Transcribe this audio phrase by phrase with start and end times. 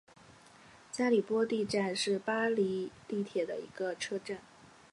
[0.91, 4.39] 加里波第站是巴黎地铁的一个车站。